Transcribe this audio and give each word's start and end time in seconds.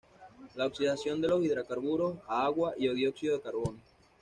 La 0.55 0.65
oxidación 0.65 1.21
de 1.21 1.27
los 1.27 1.43
hidrocarburos 1.43 2.17
a 2.27 2.43
agua 2.45 2.73
y 2.75 2.87
dióxido 2.89 3.37
de 3.37 3.43
carbono. 3.43 3.77